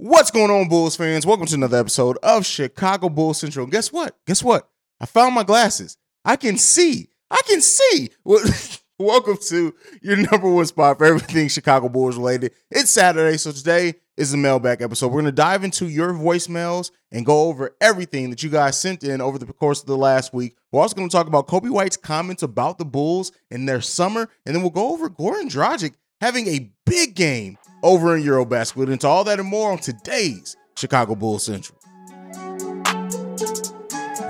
[0.00, 1.26] What's going on, Bulls fans?
[1.26, 3.64] Welcome to another episode of Chicago Bulls Central.
[3.64, 4.16] And guess what?
[4.28, 4.68] Guess what?
[5.00, 5.96] I found my glasses.
[6.24, 7.08] I can see.
[7.28, 8.10] I can see.
[9.00, 12.52] Welcome to your number one spot for everything Chicago Bulls related.
[12.70, 15.08] It's Saturday, so today is the mailbag episode.
[15.08, 19.02] We're going to dive into your voicemails and go over everything that you guys sent
[19.02, 20.56] in over the course of the last week.
[20.70, 24.28] We're also going to talk about Coby White's comments about the Bulls in their summer,
[24.46, 28.76] and then we'll go over Goran Dragic having a big game over in Eurobasket.
[28.76, 31.78] We'll into all that and more on today's Chicago Bulls Central.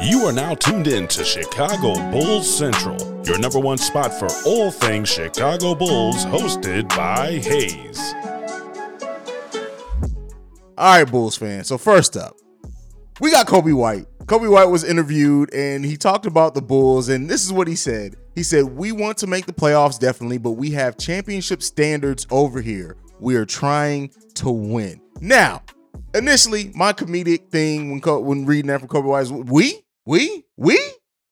[0.00, 4.70] You are now tuned in to Chicago Bulls Central, your number one spot for all
[4.70, 8.14] things Chicago Bulls, hosted by Hayes.
[10.78, 11.66] All right, Bulls fans.
[11.66, 12.36] So first up,
[13.20, 14.06] we got Coby White.
[14.26, 17.74] Coby White was interviewed and he talked about the Bulls, and this is what he
[17.74, 18.14] said.
[18.36, 22.60] He said, We want to make the playoffs definitely, but we have championship standards over
[22.60, 22.96] here.
[23.20, 25.00] We are trying to win.
[25.20, 25.62] Now,
[26.14, 30.78] initially, my comedic thing when when reading that from Coby White is we, we, we.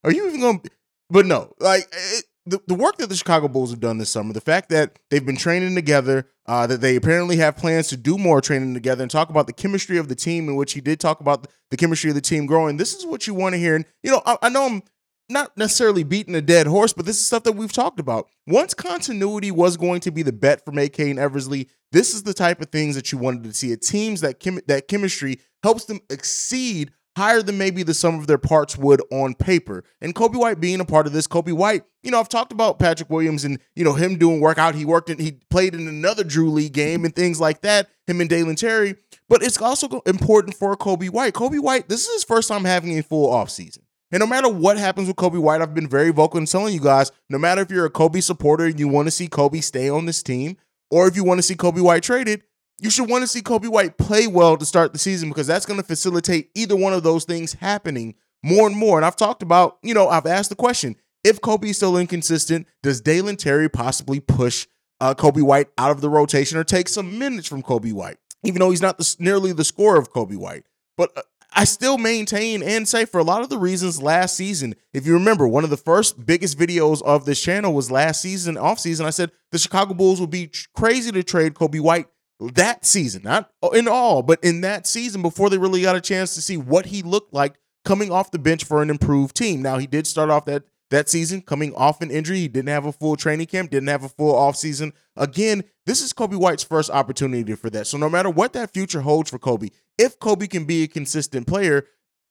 [0.05, 0.61] Are you even going?
[0.61, 0.71] to
[1.11, 4.33] But no, like it, the, the work that the Chicago Bulls have done this summer,
[4.33, 8.17] the fact that they've been training together, uh, that they apparently have plans to do
[8.17, 11.01] more training together and talk about the chemistry of the team, in which he did
[11.01, 12.77] talk about the chemistry of the team growing.
[12.77, 13.75] This is what you want to hear.
[13.75, 14.83] And, you know, I, I know I'm
[15.29, 18.29] not necessarily beating a dead horse, but this is stuff that we've talked about.
[18.47, 22.35] Once continuity was going to be the bet for AK and Eversley, this is the
[22.35, 23.73] type of things that you wanted to see.
[23.73, 28.27] It teams that chem- that chemistry helps them exceed higher than maybe the sum of
[28.27, 29.83] their parts would on paper.
[30.03, 32.79] And Coby White being a part of this, Coby White, you know, I've talked about
[32.79, 34.75] Patrick Williams and, you know, him doing workout.
[34.75, 38.21] He worked in, he played in another Drew League game and things like that, him
[38.21, 38.97] and Dalen Terry.
[39.31, 41.33] But it's also important for Coby White.
[41.33, 43.79] Coby White, this is his first time having a full offseason.
[44.13, 46.81] And no matter what happens with Coby White, I've been very vocal in telling you
[46.81, 49.89] guys no matter if you're a Coby supporter and you want to see Coby stay
[49.89, 50.57] on this team,
[50.91, 52.43] or if you want to see Coby White traded,
[52.79, 55.67] you should want to see Coby White play well to start the season because that's
[55.67, 58.99] going to facilitate either one of those things happening more and more.
[58.99, 63.01] And I've talked about, you know, I've asked the question if Coby's still inconsistent, does
[63.01, 64.67] Dalen Terry possibly push
[65.01, 68.61] uh, Coby White out of the rotation or take some minutes from Coby White, even
[68.61, 70.65] though he's not the, nearly the scorer of Coby White?
[70.97, 74.75] But uh, I still maintain and say for a lot of the reasons last season,
[74.93, 78.57] if you remember, one of the first biggest videos of this channel was last season,
[78.57, 79.07] off season.
[79.07, 82.07] I said the Chicago Bulls would be crazy to trade Coby White
[82.41, 86.35] that season, not in all, but in that season before they really got a chance
[86.35, 89.63] to see what he looked like coming off the bench for an improved team.
[89.63, 92.39] Now he did start off that that season coming off an injury.
[92.39, 94.93] He didn't have a full training camp, didn't have a full offseason.
[95.17, 97.87] Again, this is Coby White's first opportunity for that.
[97.87, 101.47] So no matter what that future holds for Coby, if Coby can be a consistent
[101.47, 101.87] player,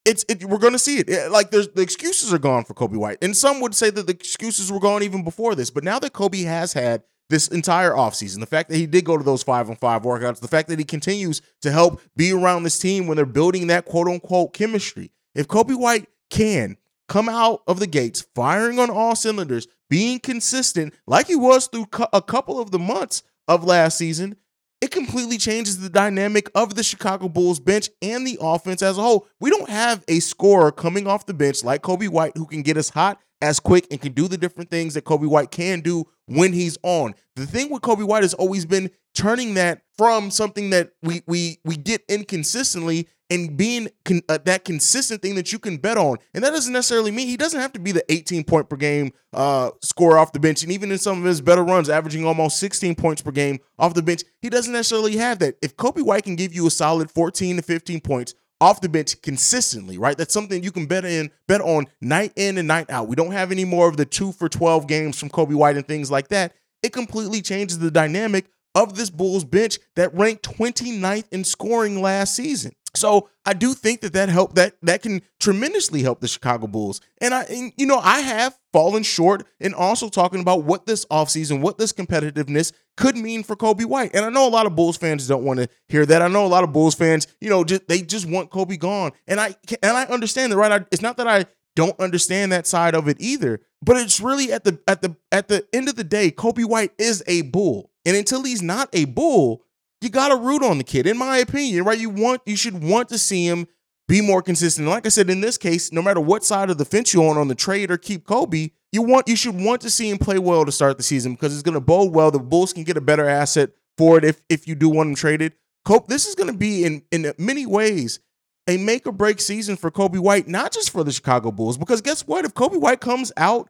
[0.05, 1.31] it's it, we're going to see it.
[1.31, 3.17] Like there's the excuses are gone for Coby White.
[3.21, 5.71] And some would say that the excuses were gone even before this.
[5.71, 9.17] But now that Coby has had this entire offseason, the fact that he did go
[9.17, 12.63] to those 5 on 5 workouts, the fact that he continues to help be around
[12.63, 15.11] this team when they're building that quote unquote chemistry.
[15.33, 16.77] If Coby White can
[17.07, 21.87] come out of the gates firing on all cylinders, being consistent like he was through
[22.11, 24.35] a couple of the months of last season,
[24.81, 29.01] it completely changes the dynamic of the Chicago Bulls bench and the offense as a
[29.01, 29.27] whole.
[29.39, 32.77] We don't have a scorer coming off the bench like Coby White who can get
[32.77, 36.05] us hot as quick and can do the different things that Coby White can do
[36.25, 37.15] when he's on.
[37.35, 41.59] The thing with Coby White has always been turning that from something that we we
[41.63, 46.17] we get inconsistently and being con- uh, that consistent thing that you can bet on.
[46.33, 49.11] And that doesn't necessarily mean he doesn't have to be the 18 point per game
[49.33, 50.63] uh, score off the bench.
[50.63, 53.93] And even in some of his better runs, averaging almost 16 points per game off
[53.93, 55.55] the bench, he doesn't necessarily have that.
[55.61, 59.21] If Coby White can give you a solid 14 to 15 points off the bench
[59.21, 60.17] consistently, right?
[60.17, 63.07] That's something you can bet in, bet on night in and night out.
[63.07, 65.87] We don't have any more of the two for 12 games from Coby White and
[65.87, 66.53] things like that.
[66.81, 72.35] It completely changes the dynamic of this Bulls bench that ranked 29th in scoring last
[72.35, 72.73] season.
[72.95, 77.01] So I do think that that help that that can tremendously help the Chicago Bulls.
[77.21, 81.05] And I and, you know, I have fallen short in also talking about what this
[81.05, 84.11] offseason, what this competitiveness could mean for Coby White.
[84.13, 86.21] And I know a lot of Bulls fans don't want to hear that.
[86.21, 89.11] I know a lot of Bulls fans, you know, just they just want Coby gone.
[89.27, 90.71] And I and I understand that, right?
[90.71, 91.45] I, it's not that I
[91.75, 95.47] don't understand that side of it either, but it's really at the at the at
[95.47, 97.91] the end of the day, Coby White is a bull.
[98.05, 99.64] And until he's not a bull,
[100.05, 101.99] you got to root on the kid, in my opinion, right?
[101.99, 103.67] You want, you should want to see him
[104.07, 104.87] be more consistent.
[104.87, 107.37] Like I said, in this case, no matter what side of the fence you're on,
[107.37, 110.39] on the trade or keep Coby, you want, you should want to see him play
[110.39, 112.31] well to start the season because it's going to bode well.
[112.31, 115.15] The Bulls can get a better asset for it if if you do want him
[115.15, 115.53] traded.
[115.83, 118.19] Cope, this is going to be in in many ways
[118.67, 121.77] a make or break season for Coby White, not just for the Chicago Bulls.
[121.77, 122.45] Because guess what?
[122.45, 123.69] If Coby White comes out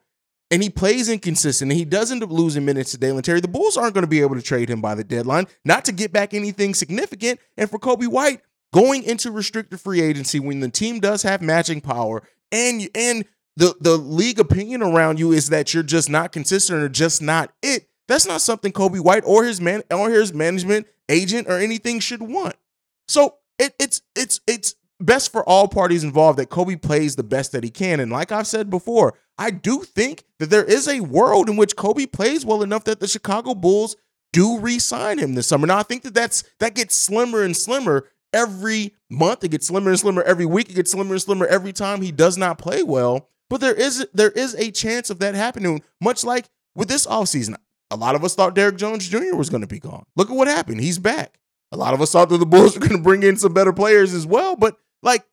[0.56, 3.76] and he plays inconsistent and he doesn't lose losing minutes to Dalen Terry, the Bulls
[3.76, 6.34] aren't going to be able to trade him by the deadline, not to get back
[6.34, 7.42] anything significant.
[7.58, 8.40] And for Coby White,
[8.74, 12.24] going into restricted free agency when the team does have matching power
[12.54, 13.26] and and
[13.58, 17.52] the the league opinion around you is that you're just not consistent or just not
[17.62, 17.90] it.
[18.08, 22.22] That's not something Coby White or his man or his management agent or anything should
[22.22, 22.56] want.
[23.10, 27.52] So it, it's it's it's best for all parties involved that Coby plays the best
[27.52, 28.00] that he can.
[28.00, 31.76] And like I've said before, I do think that there is a world in which
[31.76, 33.96] Coby plays well enough that the Chicago Bulls
[34.32, 35.68] do re-sign him this summer.
[35.68, 39.44] Now I think that that's that gets slimmer and slimmer every month.
[39.44, 40.70] It gets slimmer and slimmer every week.
[40.70, 43.30] It gets slimmer and slimmer every time he does not play well.
[43.50, 47.56] But there is there is a chance of that happening, much like with this offseason.
[47.92, 49.36] A lot of us thought Derrick Jones Jr.
[49.36, 50.06] was going to be gone.
[50.16, 50.82] Look at what happened.
[50.82, 51.40] He's back.
[51.72, 53.74] A lot of us thought that the Bulls were going to bring in some better
[53.74, 54.56] players as well.
[54.56, 55.24] But like,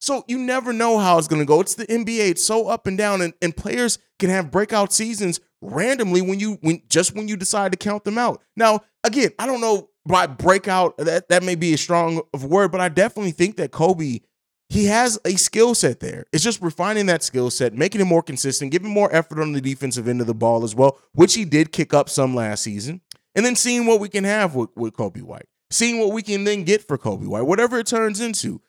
[0.00, 1.60] so you never know how it's going to go.
[1.60, 2.30] It's the NBA.
[2.30, 6.58] It's so up and down, and, and players can have breakout seasons randomly when you
[6.62, 8.42] when just when you decide to count them out.
[8.56, 12.72] Now, again, I don't know by breakout that that may be a strong of word,
[12.72, 14.22] but I definitely think that Coby
[14.70, 16.26] he has a skill set there.
[16.32, 19.60] It's just refining that skill set, making it more consistent, giving more effort on the
[19.60, 23.00] defensive end of the ball as well, which he did kick up some last season,
[23.34, 26.44] and then seeing what we can have with, with Coby White, seeing what we can
[26.44, 28.62] then get for Coby White, whatever it turns into.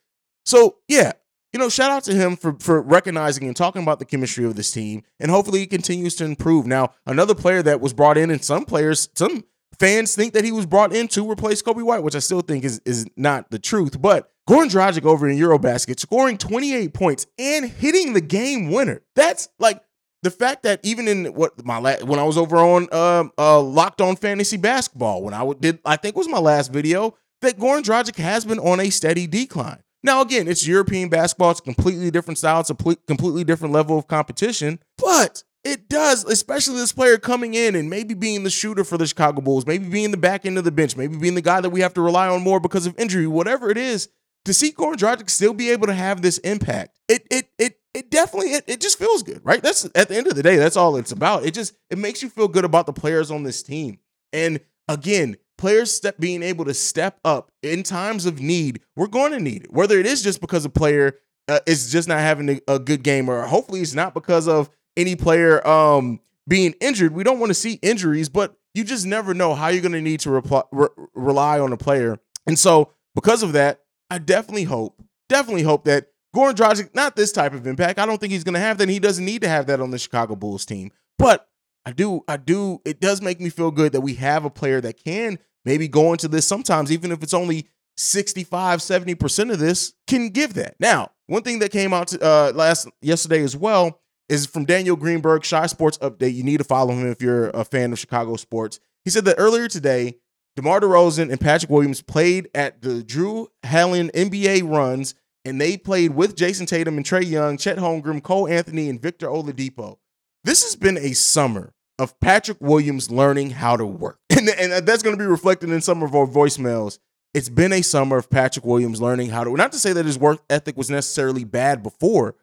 [0.43, 1.11] So yeah,
[1.53, 4.55] you know, shout out to him for for recognizing and talking about the chemistry of
[4.55, 6.65] this team, and hopefully he continues to improve.
[6.65, 9.43] Now, another player that was brought in, and some players, some
[9.79, 12.63] fans think that he was brought in to replace Coby White, which I still think
[12.63, 17.69] is is not the truth, but Goran Dragic over in Eurobasket scoring 28 points and
[17.69, 19.01] hitting the game winner.
[19.15, 19.81] That's like
[20.23, 23.61] the fact that even in what my la- when I was over on uh, uh,
[23.61, 27.81] Locked On Fantasy Basketball, when I did I think was my last video, that Goran
[27.81, 29.83] Dragic has been on a steady decline.
[30.03, 34.07] Now again, it's European basketball; it's completely different style, it's a completely different level of
[34.07, 38.97] competition, but it does, especially this player coming in and maybe being the shooter for
[38.97, 41.61] the Chicago Bulls, maybe being the back end of the bench, maybe being the guy
[41.61, 44.09] that we have to rely on more because of injury, whatever it is
[44.45, 48.09] to see Goran Dragic still be able to have this impact, it it it it
[48.09, 49.61] definitely it, it just feels good, right?
[49.61, 51.45] That's at the end of the day, that's all it's about.
[51.45, 53.99] It just it makes you feel good about the players on this team.
[54.33, 59.31] And again, players step being able to step up in times of need, we're going
[59.31, 59.71] to need it.
[59.71, 63.29] Whether it is just because a player uh, is just not having a, good game,
[63.29, 67.13] or hopefully it's not because of any player um being injured.
[67.13, 70.01] We don't want to see injuries, but you just never know how you're going to
[70.01, 72.17] need to reply, re- rely on a player.
[72.47, 74.99] And so, because of that, I definitely hope,
[75.29, 77.99] definitely hope that Goran Dragic, not this type of impact.
[77.99, 78.89] I don't think he's going to have that.
[78.89, 80.91] He doesn't need to have that on the Chicago Bulls team.
[81.19, 81.47] But
[81.85, 82.81] I do, I do.
[82.83, 86.11] It does make me feel good that we have a player that can maybe go
[86.11, 87.67] into this sometimes, even if it's only
[87.97, 90.75] 65, 70% of this, can give that.
[90.79, 93.99] Now, one thing that came out to, uh, last yesterday as well
[94.29, 96.33] is from Daniel Greenberg, Chi Sports Update.
[96.33, 98.79] You need to follow him if you're a fan of Chicago sports.
[99.03, 100.15] He said that earlier today,
[100.55, 105.15] DeMar DeRozan and Patrick Williams played at the Drew Hanlen NBA runs,
[105.45, 109.27] and they played with Jayson Tatum and Trae Young, Chet Holmgren, Cole Anthony, and Victor
[109.27, 109.97] Oladipo.
[110.43, 114.17] This has been a summer of Patrick Williams learning how to work.
[114.41, 116.97] And, and that's going to be reflected in some of our voicemails.
[117.31, 120.17] It's been a summer of Patrick Williams learning how to, not to say that his
[120.17, 122.33] work ethic was necessarily bad before,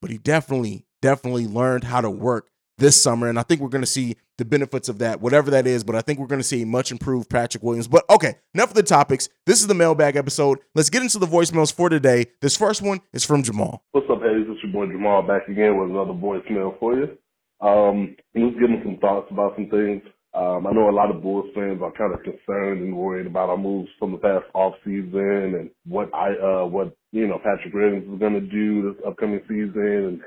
[0.00, 2.48] but he definitely, definitely learned how to work
[2.78, 3.28] this summer.
[3.28, 5.82] And I think we're going to see the benefits of that, whatever that is.
[5.82, 7.88] But I think we're going to see much improved Patrick Williams.
[7.88, 9.28] But okay, enough of the topics.
[9.46, 10.60] This is the mailbag episode.
[10.76, 12.26] Let's get into the voicemails for today.
[12.40, 13.82] This first one is from Jamal.
[13.90, 14.46] What's up, Hayes?
[14.48, 17.18] It's your boy Jamal back again with another voicemail for you.
[17.60, 20.02] Um, I'm just giving some thoughts about some things.
[20.34, 23.48] Um, I know a lot of Bulls fans are kind of concerned and worried about
[23.50, 27.74] our moves from the past off season and what I, uh, what, you know, Patrick
[27.74, 29.74] Williams is going to do this upcoming season
[30.06, 30.20] and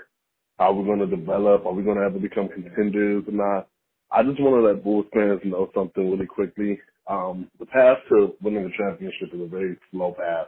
[0.60, 1.66] how we're going to develop.
[1.66, 3.68] Are we going to ever become contenders or not?
[4.12, 6.80] I just want to let Bulls fans know something really quickly.
[7.08, 10.48] Um, the path to winning the championship is a very slow path.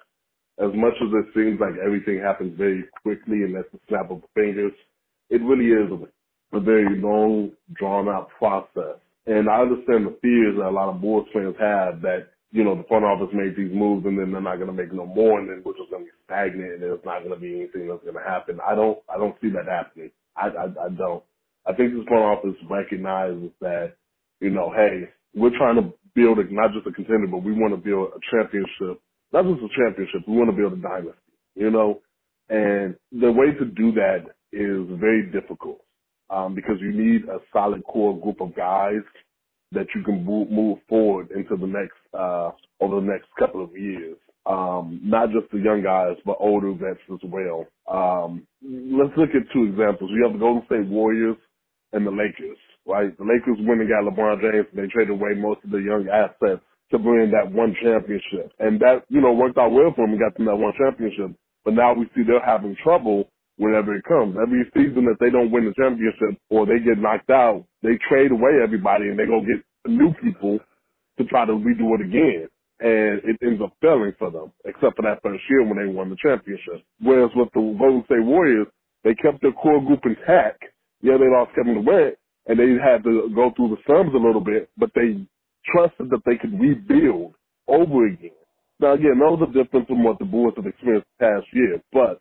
[0.60, 4.22] As much as it seems like everything happens very quickly and that's the snap of
[4.22, 4.74] the fingers,
[5.30, 5.90] it really is
[6.54, 9.00] a, very long, drawn out process.
[9.26, 12.78] And I understand the fears that a lot of Bulls fans have that you know,
[12.78, 15.40] the front office made these moves and then they're not going to make no more
[15.40, 17.90] and then which is going to be stagnant and there's not going to be anything
[17.90, 18.62] that's going to happen.
[18.62, 20.12] I don't, I don't see that happening.
[20.38, 21.24] I, I, I don't.
[21.66, 23.98] I think this front office recognizes that,
[24.40, 27.74] you know, hey, we're trying to build a, not just a contender, but we want
[27.74, 29.02] to build a championship,
[29.34, 30.22] not just a championship.
[30.28, 32.02] We want to build a dynasty, you know,
[32.50, 35.82] and the way to do that is very difficult.
[36.34, 39.04] Um, because you need a solid core group of guys
[39.72, 44.18] that you can move, forward into the next uh, over the next couple of years.
[44.46, 47.66] Um, not just the young guys, but older vets as well.
[47.88, 50.12] Um, let's look at two examples.
[50.14, 51.38] You have the Golden State Warriors
[51.94, 53.16] and the Lakers, right?
[53.18, 56.10] The Lakers went and got LeBron James and they traded away most of the young
[56.12, 56.62] assets
[56.92, 58.52] to bring that one championship.
[58.60, 61.38] And that, you know, worked out well for them and got them that one championship.
[61.64, 64.36] But now we see they're having trouble whenever it comes.
[64.42, 68.32] Every season that they don't win the championship or they get knocked out, they trade
[68.32, 70.60] away everybody and they go get new people
[71.18, 72.48] to try to redo it again.
[72.80, 76.10] And it ends up failing for them, except for that first year when they won
[76.10, 76.84] the championship.
[77.00, 78.68] Whereas with the Golden State Warriors,
[79.04, 80.64] they kept their core group intact.
[81.02, 82.18] Yeah, they lost Kevin Durant
[82.48, 85.24] and they had to go through the slums a little bit, but they
[85.72, 87.36] trusted that they could rebuild
[87.68, 88.36] over again.
[88.80, 92.20] Now again, those are different from what the Bulls have experienced past year, but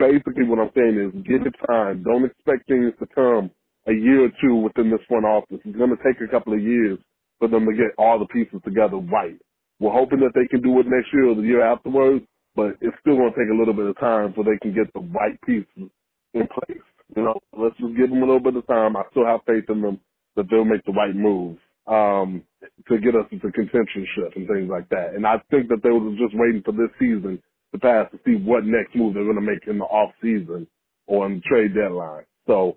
[0.00, 2.04] basically what I'm saying is give it time.
[2.04, 3.52] Don't expect things to come
[3.88, 5.60] a year or two within this front office.
[5.64, 6.98] It's going to take a couple of years
[7.40, 9.38] for them to get all the pieces together right.
[9.80, 12.26] We're hoping that they can do it next year or the year afterwards,
[12.56, 14.92] but it's still going to take a little bit of time so they can get
[14.94, 15.90] the right pieces
[16.34, 16.84] in place.
[17.16, 18.96] You know, let's just give them a little bit of time.
[18.96, 20.00] I still have faith in them
[20.36, 22.42] that they'll make the right moves um,
[22.88, 25.14] to get us into contentionship and things like that.
[25.16, 27.42] And I think that they were just waiting for this season
[27.72, 30.66] to past to see what next move they're going to make in the off season
[31.06, 32.24] or in the trade deadline.
[32.46, 32.76] So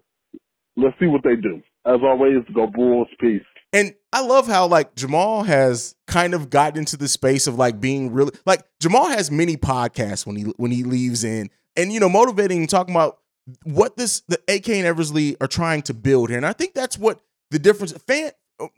[0.76, 1.62] let's see what they do.
[1.86, 3.08] As always, go Bulls.
[3.20, 3.42] Peace.
[3.74, 7.82] And I love how like Jamal has kind of gotten into the space of like
[7.82, 12.00] being really like Jamal has many podcasts when he when he leaves in and you
[12.00, 13.18] know motivating and talking about
[13.64, 16.38] what this the AK and Eversley are trying to build here.
[16.38, 17.20] And I think that's what
[17.50, 18.32] the difference fan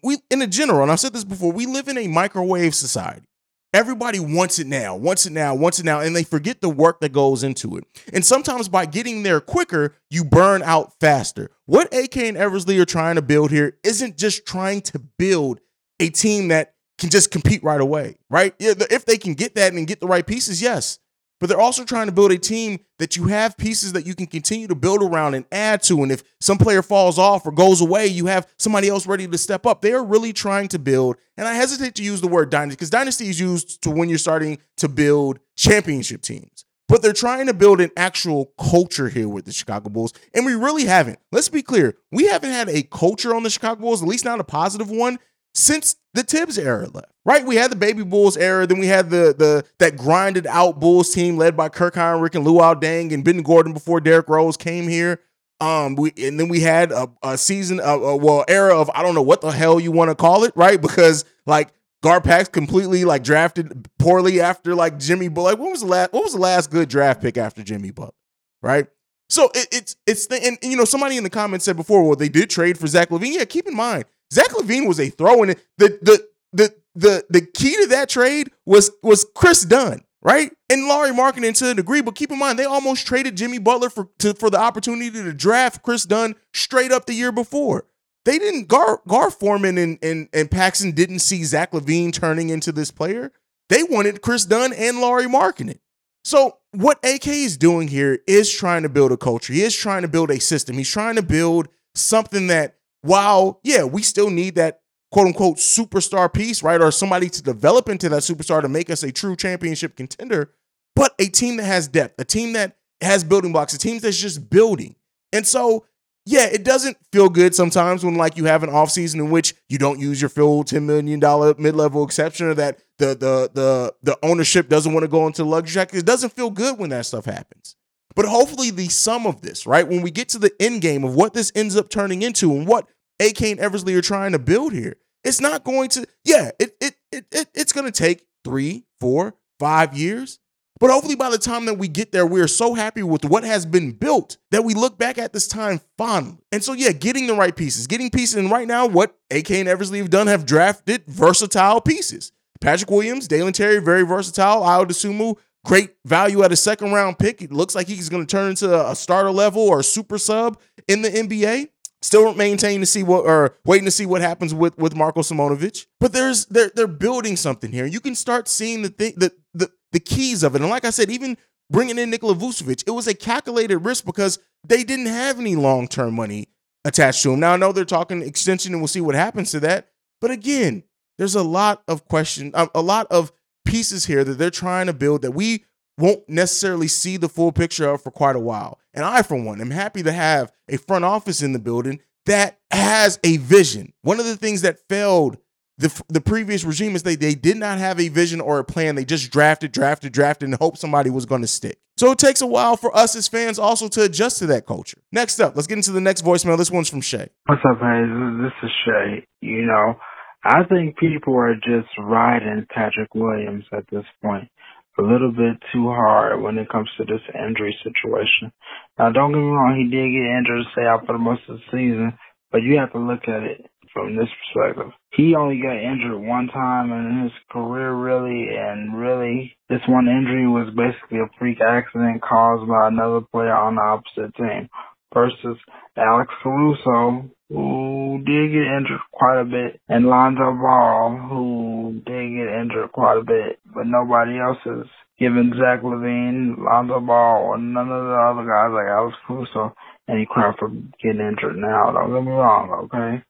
[0.04, 3.28] we in a general, and I've said this before, we live in a microwave society.
[3.76, 7.02] Everybody wants it now, wants it now, wants it now, and they forget the work
[7.02, 7.84] that goes into it.
[8.14, 11.52] And sometimes by getting there quicker, you burn out faster.
[11.66, 15.60] What AK and Eversley are trying to build here isn't just trying to build
[16.00, 18.56] a team that can just compete right away, right?
[18.60, 21.00] If they can get that and get the right pieces, yes
[21.40, 24.28] but they're also trying to build a team that you have pieces that you can
[24.28, 26.02] continue to build around and add to.
[26.02, 29.38] And if some player falls off or goes away, you have somebody else ready to
[29.38, 29.82] step up.
[29.82, 32.90] They are really trying to build, and I hesitate to use the word dynasty because
[32.90, 36.66] dynasty is used to when you're starting to build championship teams.
[36.88, 40.14] But they're trying to build an actual culture here with the Chicago Bulls.
[40.36, 41.18] And we really haven't.
[41.32, 41.96] Let's be clear.
[42.12, 45.18] We haven't had a culture on the Chicago Bulls, at least not a positive one,
[45.56, 47.12] since the Thibs era left.
[47.26, 47.44] Right?
[47.44, 51.12] We had the baby Bulls era, then we had the the that grinded out Bulls
[51.12, 54.88] team led by Kirk Hinrich and Luol Deng and Ben Gordon before Derrick Rose came
[54.88, 55.20] here.
[55.60, 59.02] Um, we and then we had a, a season, of, a, well, era of I
[59.02, 60.80] don't know what the hell you want to call it, right?
[60.80, 61.70] Because like
[62.04, 65.52] Garpax completely like drafted poorly after like Jimmy Butler.
[65.52, 66.14] Like, what was the last?
[66.14, 68.14] What was the last good draft pick after Jimmy Butler?
[68.62, 68.88] Right.
[69.30, 72.04] So it, it's it's the, and, and, you know somebody in the comments said before,
[72.04, 73.34] well, they did trade for Zach LaVine.
[73.34, 75.56] Yeah, keep in mind Zach LaVine was a throw in.
[75.78, 80.52] The the the the the key to that trade was was Kris Dunn, right?
[80.70, 83.90] And Lauri Markkanen to a degree, but keep in mind they almost traded Jimmy Butler
[83.90, 87.86] for to, for the opportunity to draft Kris Dunn straight up the year before.
[88.24, 92.72] They didn't Gar Gar Forman and and and Paxson didn't see Zach LaVine turning into
[92.72, 93.32] this player.
[93.70, 95.80] They wanted Kris Dunn and Lauri Markkanen.
[96.24, 99.54] So what AK is doing here is trying to build a culture.
[99.54, 100.78] He is trying to build a system.
[100.78, 104.82] He's trying to build something that while, yeah, we still need that
[105.12, 106.82] quote unquote superstar piece, right?
[106.82, 110.52] Or somebody to develop into that superstar to make us a true championship contender,
[110.96, 114.20] but a team that has depth, a team that has building blocks, a team that's
[114.20, 114.96] just building.
[115.32, 115.86] And so,
[116.26, 119.78] yeah, it doesn't feel good sometimes when like you have an offseason in which you
[119.78, 121.20] don't use your full $10 million
[121.60, 125.74] mid-level exception or that the the the the ownership doesn't want to go into luxury
[125.74, 125.98] jacket.
[125.98, 127.76] It doesn't feel good when that stuff happens.
[128.16, 129.88] But hopefully the sum of this, right?
[129.88, 132.66] When we get to the end game of what this ends up turning into and
[132.66, 132.88] what
[133.20, 134.98] AK and Eversley are trying to build here.
[135.24, 139.36] It's not going to, yeah, it it it, it it's going to take three, four,
[139.60, 140.40] five years.
[140.80, 143.46] But hopefully, by the time that we get there, we are so happy with what
[143.46, 146.38] has been built that we look back at this time fondly.
[146.52, 148.36] And so, yeah, getting the right pieces, getting pieces.
[148.36, 152.34] And right now, what AK and Eversley have done have drafted versatile pieces.
[152.60, 154.64] Patrick Williams, Dalen Terry, very versatile.
[154.64, 157.42] Ayo Dosunmu, great value at a second round pick.
[157.42, 160.60] It looks like he's going to turn into a starter level or a super sub
[160.90, 161.70] in the NBA.
[162.02, 165.88] Still maintaining to see what or waiting to see what happens with with Marko Simonovic.
[166.00, 167.86] But there's they're they're building something here.
[167.86, 170.62] You can start seeing the thing the the the keys of it.
[170.62, 171.38] And like I said, even
[171.72, 175.88] bringing in Nikola Vucevic, it was a calculated risk because they didn't have any long
[175.88, 176.50] term money
[176.84, 177.40] attached to him.
[177.40, 179.90] Now I know they're talking extension, and we'll see what happens to that.
[180.22, 180.84] But again,
[181.18, 183.32] there's a lot of question, a lot of
[183.66, 185.66] pieces here that they're trying to build that we
[185.98, 188.80] won't necessarily see the full picture of for quite a while.
[188.94, 192.60] And I, for one, am happy to have a front office in the building that
[192.72, 193.94] has a vision.
[194.02, 195.38] One of the things that failed
[195.78, 198.96] the the previous regime is they they did not have a vision or a plan.
[198.96, 201.80] They just drafted, drafted, drafted, and hoped somebody was going to stick.
[201.98, 204.98] So it takes a while for us as fans also to adjust to that culture.
[205.12, 206.58] Next up, let's get into the next voicemail.
[206.58, 207.30] This one's from Shay.
[207.46, 208.06] What's up, guys?
[208.42, 209.28] This is Shay.
[209.42, 209.96] You know,
[210.44, 214.50] I think people are just riding Patrick Williams at this point
[214.98, 218.52] a little bit too hard when it comes to this injury situation.
[218.98, 221.58] Now, don't get me wrong, he did get injured, stay out for the most of
[221.58, 222.18] the season,
[222.52, 224.92] but you have to look at it from this perspective.
[225.16, 230.48] He only got injured one time in his career, really, and really, this one injury
[230.48, 234.70] was basically a freak accident caused by another player on the opposite team
[235.14, 235.58] versus
[235.98, 242.62] Alex Caruso, who did get injured quite a bit, and Lonzo Ball, who did get
[242.62, 247.90] injured quite a bit, but nobody else is giving Zach LaVine, Lonzo Ball, or none
[247.90, 249.76] of the other guys like Alex Caruso
[250.10, 250.70] any crap for
[251.02, 251.92] getting injured now.
[251.92, 253.24] Don't get me wrong, okay?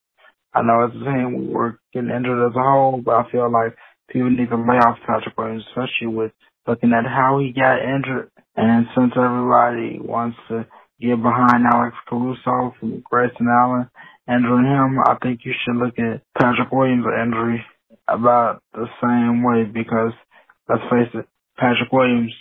[0.54, 3.76] I know as a team we're getting injured as a whole, but I feel like
[4.10, 6.32] people need to lay off Patrick Williams, especially with
[6.68, 8.32] looking at how he got injured.
[8.56, 10.66] And since everybody wants to
[11.00, 13.90] get behind Alex Caruso from Grayson Allen,
[14.28, 17.64] injuring him, I think you should look at Patrick Williams' injury
[18.08, 20.14] about the same way because
[20.70, 22.34] let's face it, Patrick Williams,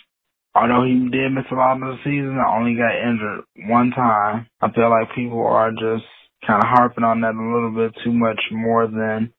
[0.53, 4.47] although he did miss a lot of the season, only got injured one time.
[4.61, 6.05] I feel like people are just
[6.45, 9.33] kind of harping on that a little bit too much more than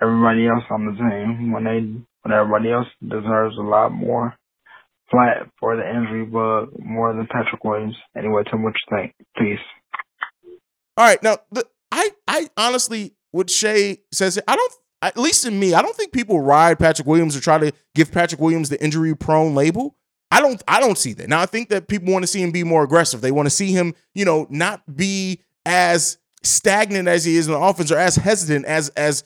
[0.00, 1.80] everybody else on the team when they
[2.22, 4.34] when everybody else deserves a lot more
[5.12, 7.94] flat for the injury bug more than Patrick Williams.
[8.16, 9.14] Anyway, me what you think.
[9.38, 9.58] Peace.
[10.96, 14.72] All right, now the, I I honestly, what Shay says, I don't.
[15.00, 18.12] At least in me, I don't think people ride Patrick Williams or try to give
[18.12, 19.96] Patrick Williams the injury prone label.
[20.30, 20.62] I don't.
[20.66, 21.28] I don't see that.
[21.28, 23.20] Now I think that people want to see him be more aggressive.
[23.20, 27.52] They want to see him, you know, not be as stagnant as he is in
[27.52, 29.24] the offense or as hesitant as as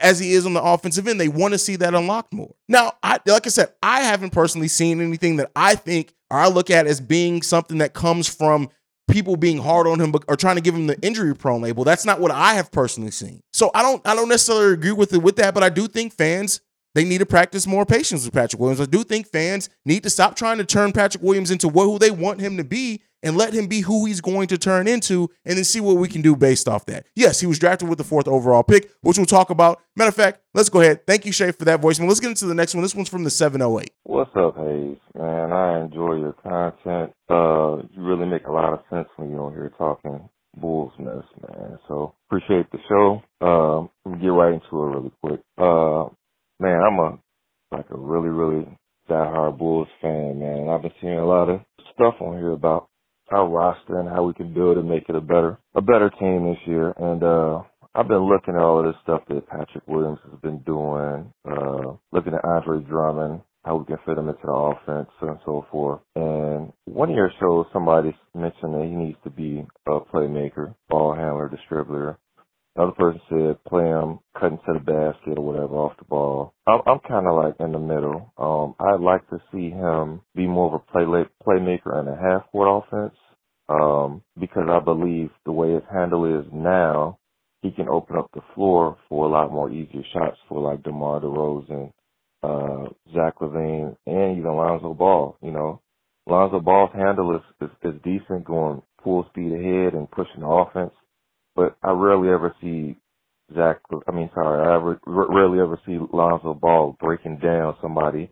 [0.00, 1.20] as he is on the offensive end.
[1.20, 2.54] They want to see that unlocked more.
[2.68, 6.48] Now, I like I said, I haven't personally seen anything that I think or I
[6.48, 8.68] look at as being something that comes from
[9.08, 11.84] people being hard on him or trying to give him the injury prone label.
[11.84, 13.42] That's not what I have personally seen.
[13.52, 16.12] So I don't I don't necessarily agree with it with that, but I do think
[16.12, 16.60] fans
[16.94, 18.80] they need to practice more patience with Patrick Williams.
[18.80, 21.98] I do think fans need to stop trying to turn Patrick Williams into what who
[21.98, 25.30] they want him to be and let him be who he's going to turn into
[25.44, 27.06] and then see what we can do based off that.
[27.14, 29.80] Yes, he was drafted with the fourth overall pick, which we'll talk about.
[29.96, 31.06] Matter of fact, let's go ahead.
[31.06, 32.08] Thank you, Shay, for that voicemail.
[32.08, 32.82] Let's get into the next one.
[32.82, 33.90] This one's from the 708.
[34.04, 34.96] What's up, Hayes?
[35.14, 37.12] Man, I enjoy your content.
[37.28, 41.24] Uh, you really make a lot of sense when you're on here talking Bulls mess,
[41.48, 41.78] man.
[41.88, 43.22] So appreciate the show.
[43.40, 45.40] Um, me get right into it really quick.
[45.56, 46.08] Uh,
[46.60, 47.18] man, I'm a
[47.70, 48.66] like a really, really
[49.08, 50.68] diehard Bulls fan, man.
[50.68, 51.60] I've been seeing a lot of
[51.94, 52.88] stuff on here about
[54.00, 56.94] and how we can build and make it a better a better team this year.
[56.98, 57.62] And uh
[57.94, 61.94] I've been looking at all of this stuff that Patrick Williams has been doing, uh
[62.12, 66.00] looking at Andre Drummond, how we can fit him into the offense and so forth.
[66.16, 71.14] And one of your shows somebody mentioned that he needs to be a playmaker, ball
[71.14, 72.18] handler, distributor.
[72.76, 76.54] Another person said play him cutting to the basket or whatever off the ball.
[76.66, 78.32] I'm, I'm kind of like in the middle.
[78.38, 81.04] Um, I'd like to see him be more of a play
[81.46, 83.14] playmaker in a half court offense.
[83.68, 87.18] Um, because I believe the way his handle is now,
[87.62, 91.20] he can open up the floor for a lot more easier shots for like DeMar
[91.20, 91.92] DeRozan,
[92.42, 95.36] uh, Zach LaVine, and even Lonzo Ball.
[95.42, 95.80] You know,
[96.26, 100.92] Lonzo Ball's handle is, is, is decent going full speed ahead and pushing the offense
[101.56, 102.96] but I rarely ever see
[103.54, 103.80] Zach.
[104.08, 108.30] I mean, sorry, I ever, rarely ever see Lonzo Ball breaking down somebody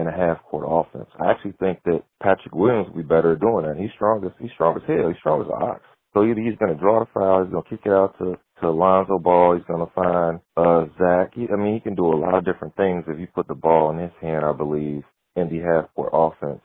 [0.00, 1.08] in a half court offense.
[1.20, 3.76] I actually think that Patrick Williams will be better at doing that.
[3.76, 5.08] He's strong as he's strong as hell.
[5.08, 5.82] He's strong as an ox.
[6.14, 8.38] So either he's going to draw the foul, he's going to kick it out to
[8.60, 11.32] to Lonzo Ball, he's going to find uh Zach.
[11.34, 13.54] He, I mean, he can do a lot of different things if you put the
[13.54, 14.44] ball in his hand.
[14.44, 15.02] I believe
[15.36, 16.62] in the half court offense.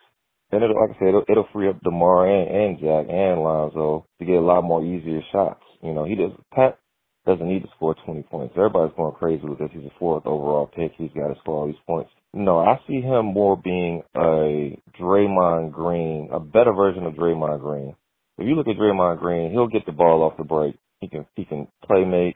[0.52, 4.06] And it'll, like I said, it'll, it'll free up Demar and, and Jack and Lonzo
[4.20, 5.64] to get a lot more easier shots.
[5.82, 6.78] You know, he does Pat
[7.26, 8.54] doesn't need to score 20 points.
[8.58, 10.92] Everybody's going crazy because he's a fourth overall pick.
[10.98, 12.12] He's got to score all these points.
[12.34, 17.96] No, I see him more being a Draymond Green, a better version of Draymond Green.
[18.38, 20.76] If you look at Draymond Green, he'll get the ball off the break.
[21.00, 22.36] He can he can play make.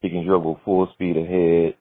[0.00, 1.76] He can dribble full speed ahead.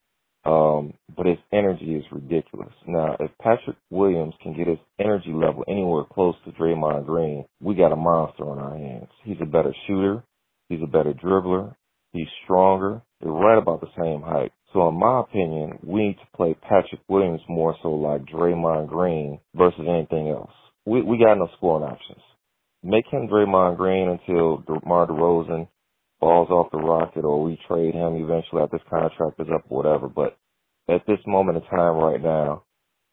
[0.46, 2.74] Um, but his energy is ridiculous.
[2.86, 7.76] Now, if Patrick Williams can get his energy level anywhere close to Draymond Green, we
[7.76, 9.08] got a monster on our hands.
[9.24, 10.22] He's a better shooter.
[10.68, 11.76] He's a better dribbler.
[12.14, 13.02] He's stronger.
[13.20, 14.52] They're right about the same height.
[14.72, 19.40] So in my opinion, we need to play Patrick Williams more so like Draymond Green
[19.56, 20.52] versus anything else.
[20.86, 22.22] We we got no scoring options.
[22.84, 25.68] Make him Draymond Green until DeMar DeRozan
[26.20, 29.84] falls off the rocket or we trade him eventually after his contract is up or
[29.84, 30.08] whatever.
[30.08, 30.38] But
[30.90, 32.64] at this moment in time right now,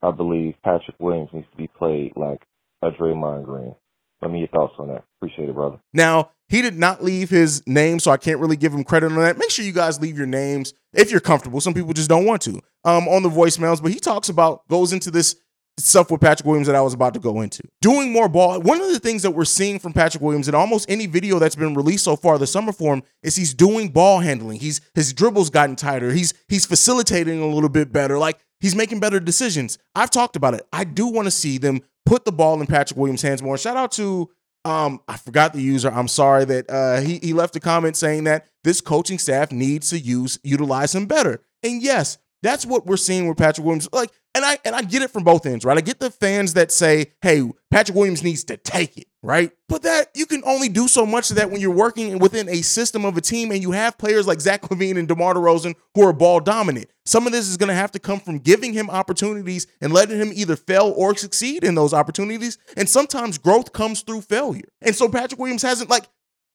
[0.03, 2.43] I believe Patrick Williams needs to be played like
[2.83, 3.75] a Draymond Green.
[4.23, 5.05] Let me your thoughts on that.
[5.19, 5.79] Appreciate it, brother.
[5.93, 9.19] Now, he did not leave his name, so I can't really give him credit on
[9.19, 9.39] that.
[9.39, 11.61] Make sure you guys leave your names if you're comfortable.
[11.61, 14.93] Some people just don't want to um, on the voicemails, but he talks about, goes
[14.93, 15.37] into this
[15.79, 17.63] stuff with Patrick Williams that I was about to go into.
[17.81, 18.61] Doing more ball.
[18.61, 21.57] One of the things that we're seeing from Patrick Williams in almost any video that's
[21.57, 24.61] been released so far this summer for him is he's doing ball handling.
[24.61, 26.13] He's his dribbles gotten tighter.
[26.13, 28.19] He's he's facilitating a little bit better.
[28.19, 29.79] Like he's making better decisions.
[29.95, 30.67] I've talked about it.
[30.73, 33.59] I do want to see them put the ball in Patrick Williams' hands more.
[33.59, 34.31] Shout out to
[34.65, 35.91] um, I forgot the user.
[35.91, 39.91] I'm sorry that uh, he he left a comment saying that this coaching staff needs
[39.91, 41.41] to use utilize him better.
[41.63, 43.89] And yes, that's what we're seeing with Patrick Williams.
[43.93, 45.77] Like, and I and I get it from both ends, right?
[45.77, 49.51] I get the fans that say, "Hey, Patrick Williams needs to take it," right?
[49.69, 52.63] But that you can only do so much of that when you're working within a
[52.63, 56.07] system of a team and you have players like Zach LaVine and DeMar DeRozan who
[56.07, 56.91] are ball dominant.
[57.05, 60.19] Some of this is going to have to come from giving him opportunities and letting
[60.19, 62.57] him either fail or succeed in those opportunities.
[62.77, 64.69] And sometimes growth comes through failure.
[64.81, 66.05] And so Patrick Williams hasn't like,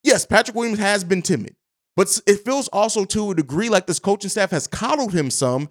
[0.02, 1.56] yes, Patrick Williams has been timid.
[1.96, 5.70] But it feels also to a degree like this coaching staff has coddled him some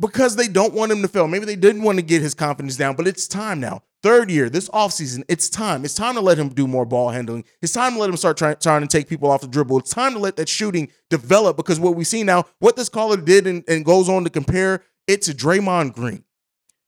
[0.00, 1.28] because they don't want him to fail.
[1.28, 3.82] Maybe they didn't want to get his confidence down, but it's time now.
[4.02, 5.84] Third year, this offseason, it's time.
[5.84, 7.44] It's time to let him do more ball handling.
[7.60, 9.78] It's time to let him start try, trying to take people off the dribble.
[9.80, 13.16] It's time to let that shooting develop because what we see now, what this caller
[13.16, 16.22] did and, and goes on to compare it to Draymond Green.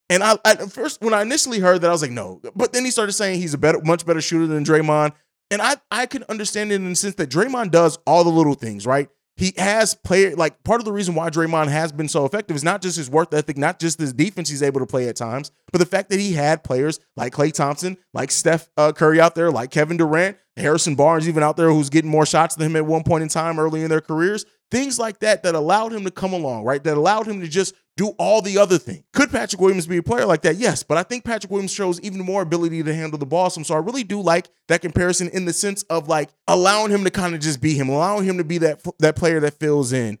[0.09, 2.41] And I, at first, when I initially heard that, I was like, no.
[2.55, 5.13] But then he started saying he's a better, much better shooter than Draymond.
[5.51, 8.55] And I, I can understand it in the sense that Draymond does all the little
[8.55, 9.09] things, right?
[9.41, 12.63] he has player like part of the reason why Draymond has been so effective is
[12.63, 15.51] not just his work ethic, not just his defense he's able to play at times,
[15.71, 19.33] but the fact that he had players like Klay Thompson, like Steph uh, Curry out
[19.33, 22.75] there, like Kevin Durant, Harrison Barnes even out there who's getting more shots than him
[22.75, 24.45] at one point in time early in their careers.
[24.69, 26.83] Things like that that allowed him to come along, right?
[26.83, 29.03] That allowed him to just do all the other things.
[29.13, 30.55] Could Patrick Williams be a player like that?
[30.55, 33.51] Yes, but I think Patrick Williams shows even more ability to handle the ball.
[33.51, 37.11] So I really do like that comparison in the sense of like allowing him to
[37.11, 40.17] kind of just be him, allowing him to be that that player that fills in.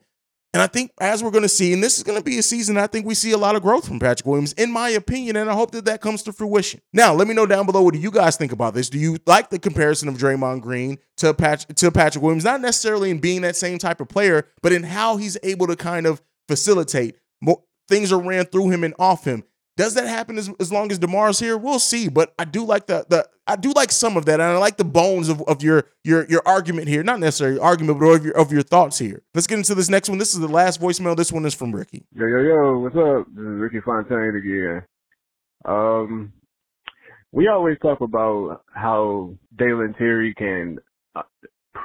[0.53, 2.43] And I think as we're going to see, and this is going to be a
[2.43, 5.37] season, I think we see a lot of growth from Patrick Williams, in my opinion,
[5.37, 6.81] and I hope that that comes to fruition.
[6.91, 8.89] Now, let me know down below what do you guys think about this?
[8.89, 12.43] Do you like the comparison of Draymond Green to Patrick to Patrick Williams?
[12.43, 15.77] Not necessarily in being that same type of player, but in how he's able to
[15.77, 19.43] kind of facilitate more, things are ran through him and off him.
[19.77, 21.57] Does that happen as, as long as DeMar's here?
[21.57, 22.09] We'll see.
[22.09, 24.77] But I do like the the I do like some of that, and I like
[24.77, 27.03] the bones of, of your your your argument here.
[27.03, 29.23] Not necessarily argument, but of your of your thoughts here.
[29.33, 30.17] Let's get into this next one.
[30.17, 31.15] This is the last voicemail.
[31.15, 32.05] This one is from Ricky.
[32.13, 33.27] Yo yo yo, what's up?
[33.33, 34.83] This is Ricky Fontaine again.
[35.65, 36.33] Um,
[37.31, 40.79] we always talk about how Dalen Terry can
[41.15, 41.21] uh,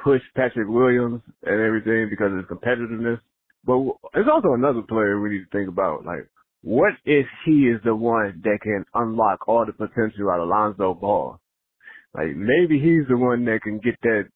[0.02, 3.20] push Patrick Williams and everything because of his competitiveness.
[3.66, 3.78] But
[4.14, 6.06] there's also another player we need to think about.
[6.06, 6.28] Like,
[6.62, 10.94] what if he is the one that can unlock all the potential out of Lonzo
[10.94, 11.40] Ball?
[12.14, 14.28] Like, maybe he's the one that can get that,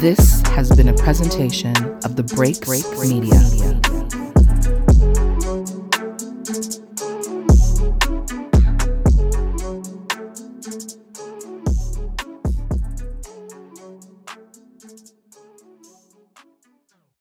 [0.01, 3.41] This has been a presentation of the Break Break Media.